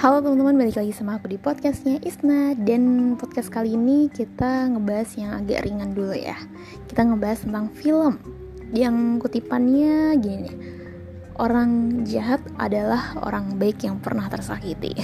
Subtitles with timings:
[0.00, 2.56] Halo teman-teman, balik lagi sama aku di podcastnya Isna.
[2.56, 6.40] Dan podcast kali ini kita ngebahas yang agak ringan dulu ya.
[6.88, 8.16] Kita ngebahas tentang film
[8.72, 10.48] Yang kutipannya gini.
[10.48, 10.56] Nih
[11.36, 14.96] Orang jahat adalah orang baik yang pernah tersakiti.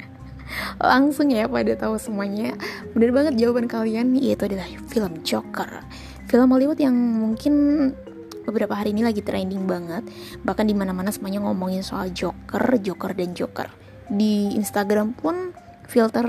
[0.80, 2.56] Langsung ya pada tahu semuanya.
[2.96, 5.84] Bener banget jawaban kalian Yaitu adalah film Joker.
[6.32, 7.52] Film Hollywood yang mungkin
[8.48, 10.08] beberapa hari ini lagi trending banget.
[10.48, 13.68] Bahkan di mana mana semuanya ngomongin soal Joker, Joker dan Joker
[14.08, 15.52] di Instagram pun
[15.88, 16.24] filter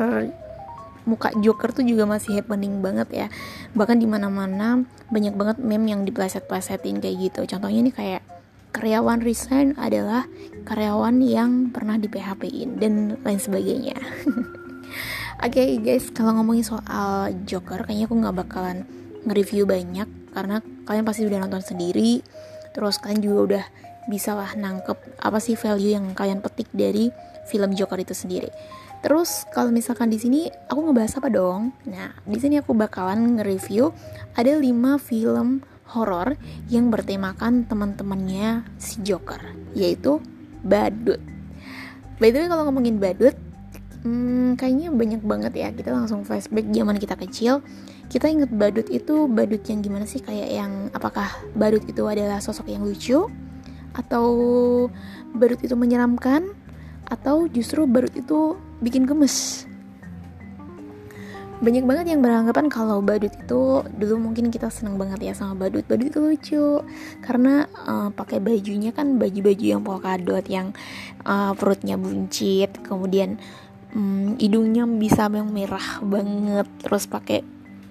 [1.07, 3.27] muka Joker tuh juga masih happening banget ya.
[3.73, 7.41] Bahkan di mana mana banyak banget meme yang dipleset-plesetin kayak gitu.
[7.49, 8.21] Contohnya ini kayak
[8.69, 10.29] karyawan resign adalah
[10.69, 13.97] karyawan yang pernah di PHP-in dan lain sebagainya.
[15.39, 18.83] Oke okay, guys, kalau ngomongin soal Joker, kayaknya aku nggak bakalan
[19.23, 22.21] nge-review banyak karena kalian pasti udah nonton sendiri.
[22.75, 23.65] Terus kalian juga udah
[24.11, 27.13] bisa lah nangkep apa sih value yang kalian petik dari
[27.49, 28.53] film Joker itu sendiri.
[29.01, 31.73] Terus kalau misalkan di sini aku ngebahas apa dong?
[31.89, 33.89] Nah, di sini aku bakalan nge-review
[34.37, 36.37] ada 5 film horor
[36.69, 39.41] yang bertemakan teman-temannya si Joker,
[39.73, 40.21] yaitu
[40.61, 41.17] Badut.
[42.19, 43.33] By the way kalau ngomongin Badut,
[44.03, 45.67] hmm, kayaknya banyak banget ya.
[45.71, 47.63] Kita langsung flashback zaman kita kecil.
[48.11, 50.19] Kita inget Badut itu Badut yang gimana sih?
[50.19, 53.31] Kayak yang apakah Badut itu adalah sosok yang lucu
[53.95, 54.27] atau
[55.31, 56.58] Badut itu menyeramkan
[57.07, 59.67] atau justru baru itu bikin gemes.
[61.59, 65.83] Banyak banget yang beranggapan kalau badut itu dulu mungkin kita seneng banget ya sama badut
[65.91, 66.67] badut itu lucu.
[67.19, 70.71] Karena uh, pakai bajunya kan baju-baju yang polkadot yang
[71.27, 73.35] uh, perutnya buncit kemudian
[73.91, 77.43] um, hidungnya bisa yang merah banget terus pakai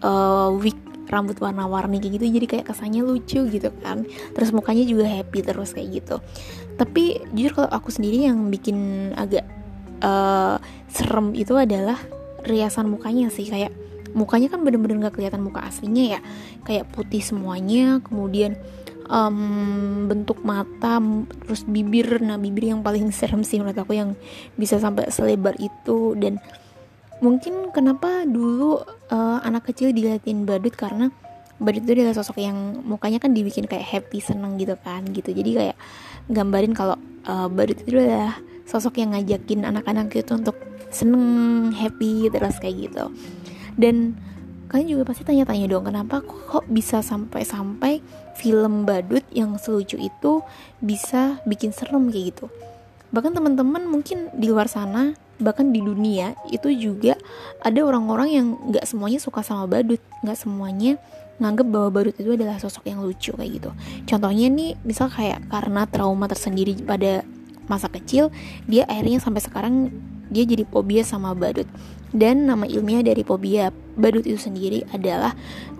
[0.02, 4.04] uh, wig rambut warna-warni kayak gitu jadi kayak kesannya lucu gitu kan.
[4.36, 6.16] Terus mukanya juga happy terus kayak gitu.
[6.78, 9.44] Tapi jujur kalau aku sendiri yang bikin agak
[10.04, 11.98] uh, serem itu adalah
[12.46, 13.48] riasan mukanya sih.
[13.48, 13.74] Kayak
[14.12, 16.20] mukanya kan bener-bener gak kelihatan muka aslinya ya.
[16.62, 18.54] Kayak putih semuanya kemudian
[19.08, 21.02] um, bentuk mata
[21.44, 22.20] terus bibir.
[22.22, 24.14] Nah bibir yang paling serem sih menurut aku yang
[24.54, 26.14] bisa sampai selebar itu.
[26.14, 26.38] Dan
[27.18, 31.10] mungkin kenapa dulu uh, anak kecil diliatin badut karena
[31.58, 35.34] badut itu adalah sosok yang mukanya kan dibikin kayak happy seneng gitu kan gitu.
[35.34, 35.76] Jadi kayak
[36.30, 36.94] gambarin kalau
[37.26, 40.54] uh, badut itu adalah sosok yang ngajakin anak-anak itu untuk
[40.88, 43.04] seneng happy terus kayak gitu.
[43.74, 44.14] Dan
[44.70, 48.04] kalian juga pasti tanya-tanya dong kenapa kok bisa sampai-sampai
[48.38, 50.44] film badut yang selucu itu
[50.78, 52.46] bisa bikin serem kayak gitu?
[53.10, 57.14] Bahkan teman-teman mungkin di luar sana bahkan di dunia itu juga
[57.62, 60.98] ada orang-orang yang nggak semuanya suka sama badut nggak semuanya
[61.38, 63.70] nganggep bahwa badut itu adalah sosok yang lucu kayak gitu.
[64.10, 67.22] Contohnya nih misal kayak karena trauma tersendiri pada
[67.70, 68.34] masa kecil
[68.66, 69.74] dia akhirnya sampai sekarang
[70.28, 71.66] dia jadi fobia sama badut.
[72.08, 75.36] Dan nama ilmiah dari fobia badut itu sendiri adalah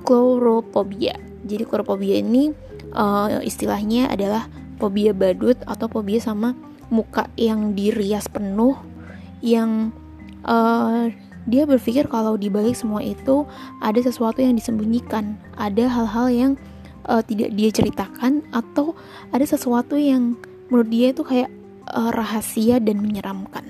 [0.06, 1.16] chlorophobia.
[1.42, 2.54] Jadi chlorophobia ini
[2.94, 4.46] uh, istilahnya adalah
[4.78, 6.54] fobia badut atau fobia sama
[6.88, 8.78] muka yang dirias penuh
[9.42, 9.94] yang
[10.44, 11.08] uh,
[11.48, 13.48] dia berpikir kalau di balik semua itu
[13.80, 16.52] ada sesuatu yang disembunyikan, ada hal-hal yang
[17.08, 18.92] uh, tidak dia ceritakan atau
[19.32, 20.36] ada sesuatu yang
[20.68, 21.48] menurut dia itu kayak
[21.88, 23.64] uh, rahasia dan menyeramkan.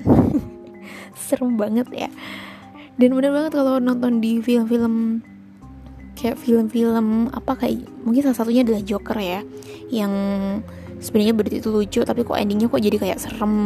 [1.14, 2.10] Serem banget ya.
[2.98, 5.22] Dan bener banget kalau nonton di film-film
[6.18, 9.46] kayak film-film apa kayak mungkin salah satunya adalah Joker ya
[9.94, 10.10] yang
[10.98, 13.56] sebenarnya berarti itu lucu tapi kok endingnya kok jadi kayak serem.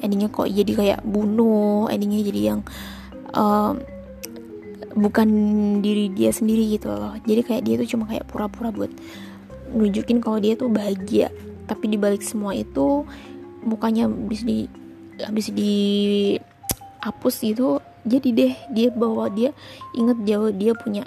[0.00, 1.90] Endingnya kok jadi kayak bunuh.
[1.90, 2.60] Endingnya jadi yang
[3.34, 3.74] uh,
[4.96, 5.28] bukan
[5.84, 7.14] diri dia sendiri gitu loh.
[7.22, 8.92] Jadi kayak dia tuh cuma kayak pura-pura buat
[9.74, 11.28] nunjukin kalau dia tuh bahagia.
[11.66, 13.02] Tapi dibalik semua itu
[13.66, 14.70] mukanya habis di
[15.18, 15.74] habis di
[17.02, 19.50] hapus gitu jadi deh dia bawa dia
[19.98, 21.04] inget jauh dia punya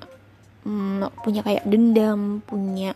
[0.67, 2.95] hmm, punya kayak dendam punya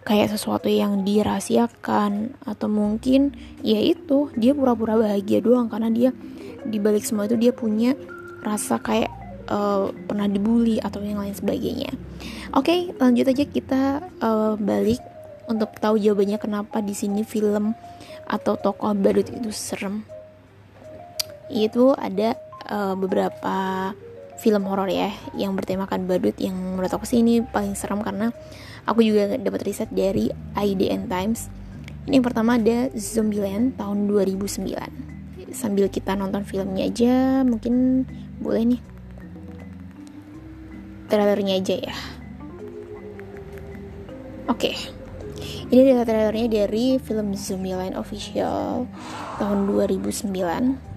[0.00, 6.10] kayak sesuatu yang dirahasiakan atau mungkin ya itu dia pura-pura bahagia doang karena dia
[6.64, 7.92] di balik semua itu dia punya
[8.40, 9.12] rasa kayak
[9.52, 11.92] uh, pernah dibully atau yang lain sebagainya.
[12.56, 13.82] Oke, okay, lanjut aja kita
[14.24, 15.00] uh, balik
[15.46, 17.76] untuk tahu jawabannya kenapa di sini film
[18.24, 20.06] atau tokoh badut itu serem.
[21.50, 22.38] Itu ada
[22.70, 23.90] uh, beberapa
[24.40, 28.32] film horor ya yang bertemakan badut yang menurut aku sih ini paling serem karena
[28.84, 31.50] aku juga dapat riset dari IDN Times.
[32.08, 35.10] Ini yang pertama ada Zombieland tahun 2009
[35.50, 38.06] sambil kita nonton filmnya aja mungkin
[38.38, 38.82] boleh nih.
[41.10, 41.96] Trailernya aja ya.
[44.50, 44.74] Oke.
[44.74, 44.76] Okay.
[45.70, 48.90] ini adalah trailernya dari film Zombieland official
[49.38, 50.89] tahun 2009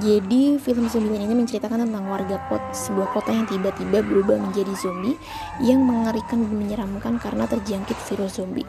[0.00, 5.20] Jadi film zombie ini menceritakan tentang warga kot sebuah kota yang tiba-tiba berubah menjadi zombie
[5.60, 8.66] yang mengerikan dan menyeramkan karena terjangkit virus zombie.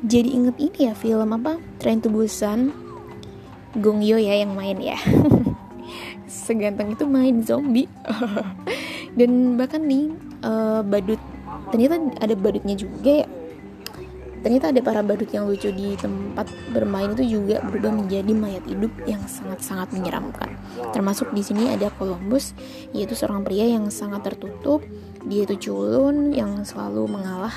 [0.00, 1.60] Jadi inget ini ya film apa?
[1.76, 2.72] Train to Busan.
[3.76, 4.96] Gong Yoo ya yang main ya.
[6.48, 7.88] Seganteng itu main zombie.
[9.18, 10.08] dan bahkan nih
[10.40, 11.20] uh, badut
[11.68, 13.28] ternyata ada badutnya juga ya
[14.42, 18.90] Ternyata ada para badut yang lucu di tempat bermain itu juga berubah menjadi mayat hidup
[19.06, 20.58] yang sangat-sangat menyeramkan.
[20.90, 22.50] Termasuk di sini ada Columbus,
[22.90, 24.82] yaitu seorang pria yang sangat tertutup.
[25.22, 27.54] Dia itu culun yang selalu mengalah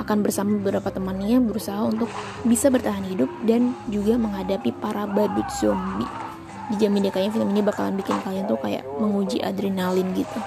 [0.00, 2.08] akan bersama beberapa temannya berusaha untuk
[2.48, 6.08] bisa bertahan hidup dan juga menghadapi para badut zombie.
[6.72, 10.40] Dijamin deh kayaknya film ini bakalan bikin kalian tuh kayak menguji adrenalin gitu.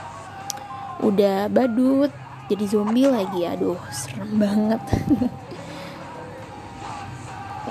[1.06, 2.10] Udah badut,
[2.50, 4.82] jadi zombie lagi, aduh serem banget.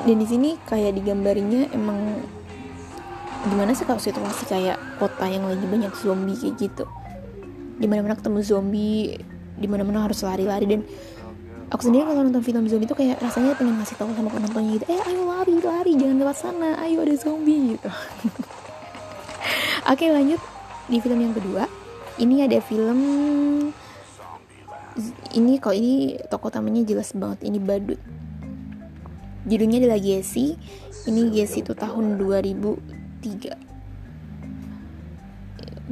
[0.04, 1.96] dan di sini kayak digambarinya emang
[3.48, 6.84] gimana sih kalau situasi kayak kota yang lagi banyak zombie kayak gitu?
[7.80, 9.16] Di mana mana ketemu zombie
[9.56, 10.68] di mana mana harus lari-lari.
[10.68, 10.80] Dan
[11.72, 14.84] aku sendiri kalau nonton film zombie itu kayak rasanya pengen ngasih tahu sama penontonnya gitu
[14.92, 17.88] eh ayo lari lari jangan lewat sana ayo ada zombie gitu.
[19.92, 20.40] Oke lanjut
[20.88, 21.64] di film yang kedua.
[22.14, 22.98] Ini ada film
[25.34, 27.98] ini kalau ini tokoh utamanya jelas banget ini badut
[29.44, 30.56] judulnya adalah Gesi
[31.04, 33.64] ini Gesi itu tahun 2003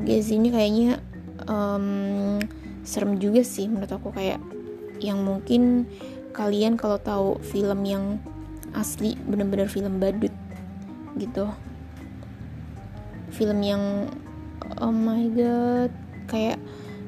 [0.02, 0.99] Gesi ini kayaknya
[1.46, 2.40] um,
[2.82, 4.10] serem juga sih menurut aku.
[4.14, 4.43] Kayak
[5.02, 5.87] yang mungkin
[6.34, 8.04] kalian kalau tahu film yang
[8.72, 10.32] asli bener-bener film badut
[11.20, 11.46] gitu.
[13.32, 14.10] Film yang
[14.81, 15.93] oh my god
[16.26, 16.58] kayak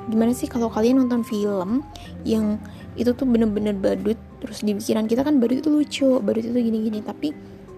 [0.06, 0.47] gimana sih?
[0.47, 1.82] Kalau kalian nonton film
[2.23, 2.61] yang
[2.94, 7.00] itu tuh bener-bener badut terus di pikiran kita kan badut itu lucu badut itu gini-gini.
[7.00, 7.32] Tapi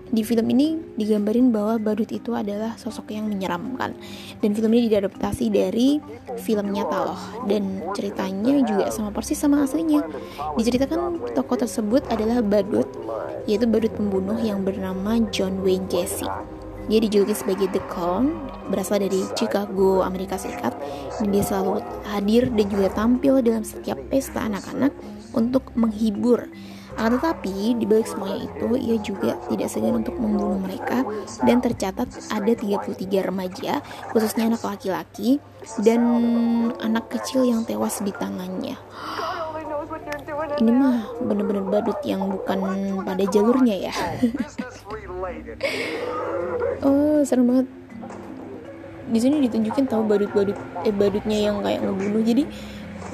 [0.06, 3.94] di film ini digambarin bahwa badut itu adalah sosok yang menyeramkan.
[4.42, 6.02] Dan film ini diadaptasi dari
[6.42, 7.22] film nyata loh.
[7.46, 10.02] Dan ceritanya juga sama persis sama aslinya.
[10.58, 12.86] Diceritakan tokoh tersebut adalah badut
[13.46, 16.26] yaitu badut pembunuh yang bernama John Wayne Gacy.
[16.86, 18.30] Dia dijuluki sebagai The Clown,
[18.70, 20.70] berasal dari Chicago, Amerika Serikat,
[21.18, 24.94] dan dia selalu hadir dan juga tampil dalam setiap pesta anak-anak
[25.36, 26.48] untuk menghibur.
[26.96, 31.04] Akan tetapi, di balik semuanya itu, ia juga tidak segan untuk membunuh mereka
[31.44, 33.84] dan tercatat ada 33 remaja,
[34.16, 35.36] khususnya anak laki-laki,
[35.84, 36.00] dan
[36.80, 38.80] anak kecil yang tewas di tangannya.
[40.56, 42.58] Ini mah bener-bener badut yang bukan
[43.04, 43.92] pada jalurnya ya.
[46.88, 47.68] oh, serem banget.
[49.06, 52.24] Di sini ditunjukin tahu badut-badut eh badutnya yang kayak ngebunuh.
[52.24, 52.48] Jadi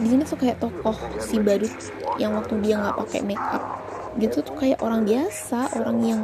[0.02, 1.70] di sini tuh kayak tokoh si badut
[2.19, 3.78] yang waktu dia nggak pakai make up
[4.19, 6.20] gitu tuh kayak orang biasa orang yang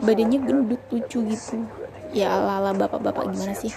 [0.00, 1.66] badannya gendut lucu gitu.
[2.14, 3.72] Ya ala ala bapak-bapak gimana sih?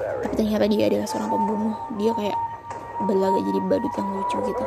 [0.00, 1.76] Tapi ternyata dia adalah seorang pembunuh.
[1.96, 2.38] Dia kayak
[3.06, 4.64] belaga jadi badut yang lucu gitu.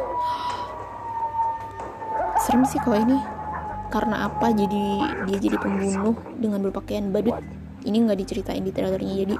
[2.42, 3.19] Serem sih kalau ini.
[3.94, 4.86] Karena apa jadi
[5.30, 7.38] dia jadi pembunuh dengan berpakaian badut?
[7.86, 9.36] Ini nggak diceritain di trailernya jadi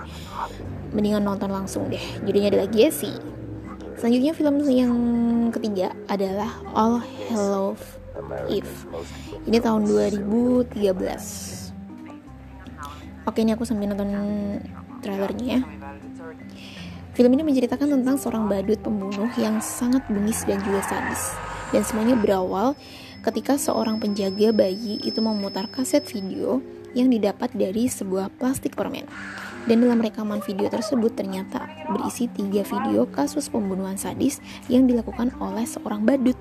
[0.94, 2.02] mendingan nonton langsung deh.
[2.22, 3.33] Jadinya ada lagi sih
[4.04, 4.94] Selanjutnya film yang
[5.56, 7.00] ketiga adalah All
[7.32, 7.72] Hello
[8.52, 8.68] Eve.
[9.48, 10.76] Ini tahun 2013.
[13.24, 14.12] Oke, ini aku sambil nonton
[15.00, 15.64] trailernya ya.
[17.16, 21.40] Film ini menceritakan tentang seorang badut pembunuh yang sangat bengis dan juga sadis.
[21.72, 22.76] Dan semuanya berawal
[23.24, 26.60] ketika seorang penjaga bayi itu memutar kaset video
[26.92, 29.08] yang didapat dari sebuah plastik permen.
[29.64, 35.64] Dan dalam rekaman video tersebut ternyata berisi tiga video kasus pembunuhan sadis yang dilakukan oleh
[35.64, 36.36] seorang badut.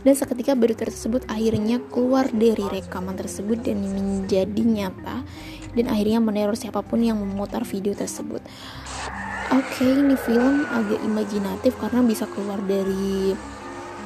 [0.00, 5.20] Dan seketika badut tersebut akhirnya keluar dari rekaman tersebut dan menjadi nyata
[5.72, 8.40] dan akhirnya meneror siapa pun yang memutar video tersebut.
[9.52, 13.36] Oke, okay, ini film agak imajinatif karena bisa keluar dari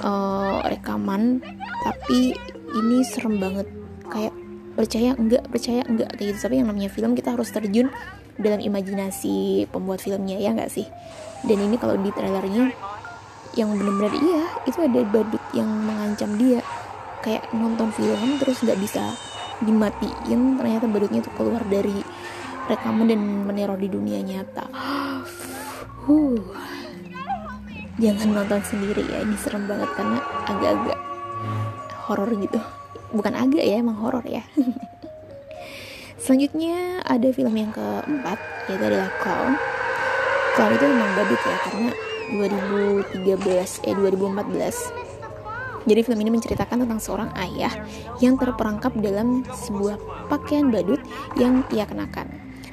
[0.03, 1.39] uh, rekaman,
[1.87, 2.35] tapi
[2.75, 3.71] ini serem banget.
[4.11, 4.35] Kayak
[4.75, 6.39] percaya enggak, percaya enggak kayak gitu.
[6.51, 7.95] Tapi yang namanya film kita harus terjun
[8.37, 10.87] dalam imajinasi pembuat filmnya ya nggak sih?
[11.45, 12.73] Dan ini kalau di trailernya
[13.57, 16.61] yang benar-benar iya itu ada badut yang mengancam dia.
[17.25, 19.17] Kayak nonton film terus nggak bisa
[19.65, 22.05] dimatiin ternyata badutnya tuh keluar dari
[22.69, 24.67] rekaman dan meneror di dunia nyata.
[26.07, 26.39] Huh.
[27.99, 30.99] Jangan nonton sendiri ya ini serem banget karena agak-agak
[32.07, 32.63] horor gitu.
[33.11, 34.47] Bukan agak ya emang horor ya
[36.27, 38.35] Selanjutnya ada film yang keempat
[38.67, 39.55] yaitu adalah Clown.
[40.59, 41.91] Clown itu memang badut ya karena
[43.23, 45.87] 2013 eh 2014.
[45.87, 47.71] Jadi film ini menceritakan tentang seorang ayah
[48.19, 50.99] yang terperangkap dalam sebuah pakaian badut
[51.39, 52.27] yang ia kenakan.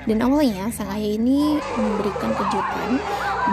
[0.09, 2.97] Dan awalnya sang ayah ini memberikan kejutan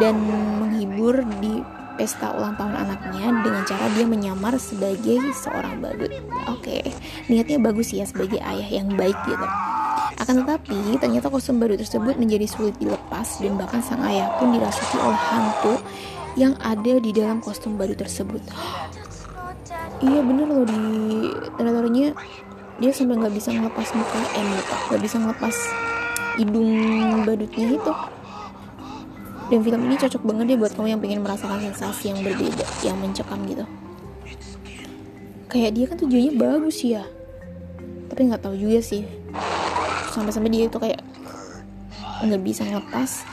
[0.01, 0.17] dan
[0.65, 1.61] menghibur di
[2.01, 6.09] pesta ulang tahun anaknya dengan cara dia menyamar sebagai seorang badut.
[6.49, 6.85] Oke, okay.
[7.29, 9.45] niatnya bagus ya sebagai ayah yang baik gitu.
[10.19, 14.97] Akan tetapi, ternyata kostum badut tersebut menjadi sulit dilepas dan bahkan sang ayah pun dirasuki
[14.99, 15.75] oleh hantu
[16.35, 18.43] yang ada di dalam kostum badut tersebut.
[20.07, 20.83] iya bener loh di
[21.61, 22.17] trailernya
[22.81, 24.45] dia sampai nggak bisa ngelepas muka eh
[24.89, 25.57] nggak bisa ngelepas
[26.41, 26.71] hidung
[27.29, 27.93] badutnya itu.
[29.51, 32.97] Dan film ini cocok banget deh buat kamu yang pengen merasakan sensasi yang berbeda yang
[33.03, 33.67] mencekam gitu.
[35.51, 37.03] Kayak dia kan tujuannya bagus ya.
[38.07, 39.03] Tapi nggak tahu juga sih
[40.11, 41.01] sampai-sampai dia itu kayak
[42.27, 43.25] nggak bisa ngelepas.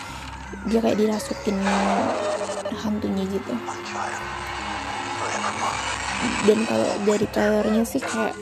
[0.72, 1.58] Dia kayak dirasukin
[2.72, 3.54] hantunya gitu.
[6.48, 8.36] Dan kalau dari trailernya sih kayak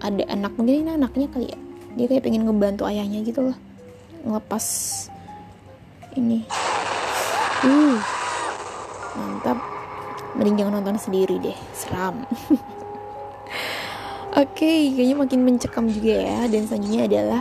[0.00, 1.58] ada anak mungkin ini anaknya kali ya.
[1.94, 3.56] Dia kayak pengen ngebantu ayahnya gitu loh.
[4.24, 4.64] Ngelepas
[6.16, 6.46] ini.
[7.64, 7.98] Uh
[9.14, 9.58] mantap.
[10.34, 11.56] Mending jangan nonton sendiri deh.
[11.76, 12.26] Seram
[14.34, 16.50] Oke, okay, kayaknya makin mencekam juga ya.
[16.50, 17.40] Dan selanjutnya adalah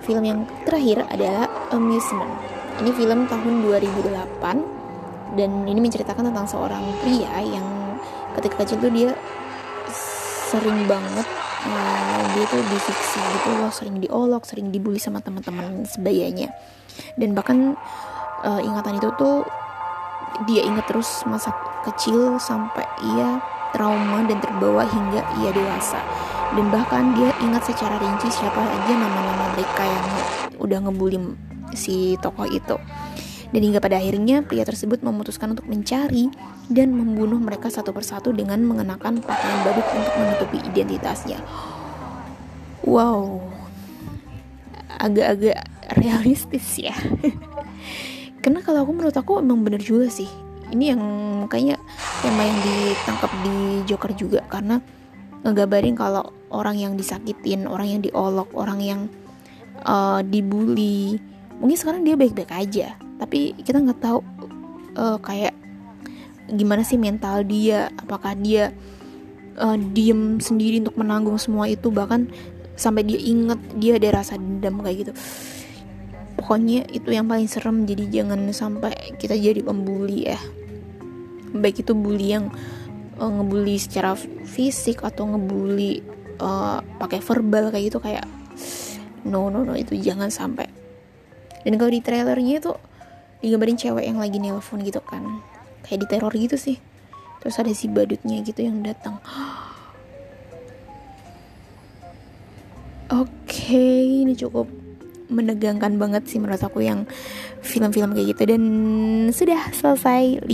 [0.00, 2.32] film yang terakhir adalah Amusement.
[2.80, 7.64] Ini film tahun 2008 dan ini menceritakan tentang seorang pria yang
[8.40, 9.12] ketika kecil tuh dia
[10.52, 11.24] sering banget
[11.64, 16.52] uh, dia tuh difiksi gitu loh sering diolok sering dibully sama teman-teman sebayanya
[17.16, 17.76] dan bahkan
[18.44, 19.48] uh, ingatan itu tuh
[20.44, 21.52] dia ingat terus masa
[21.88, 22.84] kecil sampai
[23.16, 23.40] ia
[23.72, 26.00] trauma dan terbawa hingga ia dewasa
[26.52, 30.06] dan bahkan dia ingat secara rinci siapa aja nama-nama mereka yang
[30.60, 31.18] udah ngebully
[31.72, 32.76] si tokoh itu
[33.52, 36.32] dan hingga pada akhirnya pria tersebut memutuskan untuk mencari
[36.72, 41.36] dan membunuh mereka satu persatu dengan mengenakan pakaian badut untuk menutupi identitasnya.
[42.88, 43.44] Wow,
[44.96, 45.68] agak-agak
[46.00, 46.96] realistis ya.
[48.42, 50.26] Karena kalau aku menurut aku emang bener juga sih.
[50.72, 51.02] Ini yang
[51.52, 51.76] kayaknya
[52.24, 54.80] tema yang ditangkap di Joker juga karena
[55.42, 59.00] ngegabarin kalau orang yang disakitin, orang yang diolok, orang yang
[59.82, 61.18] uh, dibully,
[61.58, 62.94] mungkin sekarang dia baik-baik aja.
[63.18, 64.18] Tapi kita nggak tahu
[64.98, 65.54] uh, kayak
[66.52, 68.74] gimana sih mental dia apakah dia
[69.56, 72.28] uh, diem sendiri untuk menanggung semua itu bahkan
[72.74, 75.12] sampai dia inget dia ada rasa dendam kayak gitu.
[76.38, 80.40] Pokoknya itu yang paling serem jadi jangan sampai kita jadi pembuli ya.
[81.52, 82.48] Baik itu bully yang
[83.22, 86.02] uh, ngebully secara fisik atau ngebully
[86.42, 88.26] uh, pakai verbal kayak gitu kayak
[89.22, 90.66] no no no itu jangan sampai.
[91.62, 92.74] Dan kalau di trailernya itu
[93.38, 95.22] digambarin cewek yang lagi nelpon gitu kan.
[95.86, 96.82] Kayak di teror gitu sih.
[97.38, 99.22] Terus ada si badutnya gitu yang datang.
[103.12, 104.66] Oke okay, ini cukup
[105.32, 107.06] menegangkan banget sih menurut aku yang
[107.62, 108.42] film-film kayak gitu.
[108.50, 108.62] Dan
[109.30, 110.50] sudah selesai 5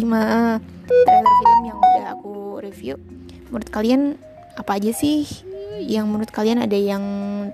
[0.89, 2.99] trailer film yang udah aku review.
[3.49, 4.21] Menurut kalian
[4.59, 5.25] apa aja sih
[5.79, 7.03] yang menurut kalian ada yang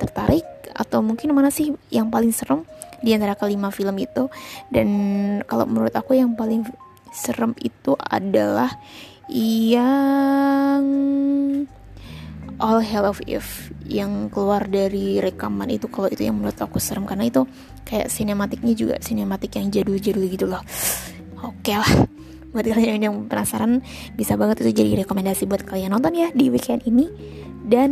[0.00, 0.44] tertarik?
[0.74, 2.66] Atau mungkin mana sih yang paling serem
[3.04, 4.26] di antara kelima film itu?
[4.72, 4.88] Dan
[5.46, 6.66] kalau menurut aku yang paling
[7.14, 8.74] serem itu adalah
[9.30, 10.84] yang
[12.58, 15.86] All Hell of Eve yang keluar dari rekaman itu.
[15.86, 17.06] Kalau itu yang menurut aku serem.
[17.06, 17.46] Karena itu
[17.86, 20.62] kayak sinematiknya juga sinematik yang jadul-jadul gitu loh.
[21.44, 21.92] Oke okay lah
[22.54, 23.82] buat kalian yang penasaran
[24.14, 27.10] bisa banget itu jadi rekomendasi buat kalian nonton ya di weekend ini.
[27.66, 27.90] Dan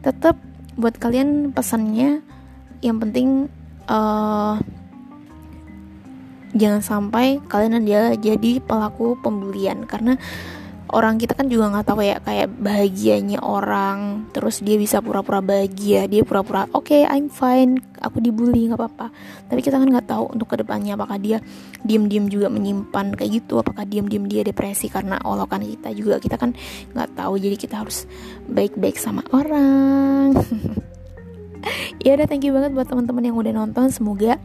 [0.00, 0.38] tetap
[0.78, 2.22] buat kalian pesannya
[2.84, 3.50] yang penting
[3.90, 4.60] uh,
[6.56, 10.16] jangan sampai kalian dia jadi pelaku pembulian karena
[10.94, 16.06] orang kita kan juga nggak tahu ya kayak bahagianya orang terus dia bisa pura-pura bahagia
[16.06, 19.10] dia pura-pura oke okay, I'm fine aku dibully nggak apa-apa.
[19.50, 21.42] Tapi kita kan nggak tahu untuk ke depannya apakah dia
[21.82, 26.22] diem-diem juga menyimpan kayak gitu apakah diem-diem dia depresi karena olokan kita juga.
[26.22, 26.54] Kita kan
[26.94, 28.06] nggak tahu jadi kita harus
[28.46, 30.36] baik-baik sama orang.
[31.98, 33.90] Ya udah thank you banget buat teman-teman yang udah nonton.
[33.90, 34.38] Semoga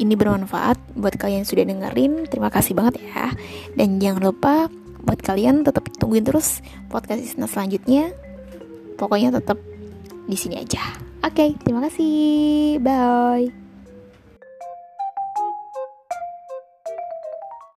[0.00, 2.24] ini bermanfaat buat kalian yang sudah dengerin.
[2.32, 3.28] Terima kasih banget ya.
[3.76, 4.72] Dan jangan lupa
[5.02, 8.14] buat kalian tetap tungguin terus podcast Isna selanjutnya.
[8.96, 9.58] Pokoknya tetap
[10.26, 10.82] di sini aja.
[11.22, 12.78] Oke okay, terima kasih.
[12.82, 13.61] Bye